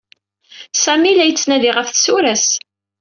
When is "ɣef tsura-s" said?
1.73-2.47